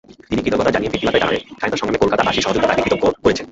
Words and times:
তিনি 0.29 0.41
কৃতজ্ঞতা 0.43 0.73
জানিয়ে 0.75 0.91
ফিরতি 0.93 1.05
বার্তায় 1.07 1.23
জানালেন, 1.23 1.41
স্বাধীনতাসংগ্রামে 1.59 2.01
কলকাতাবাসীর 2.03 2.43
সহযোগিতা 2.45 2.67
তাঁকে 2.69 2.83
কৃতজ্ঞ 2.85 3.05
করেছে। 3.23 3.43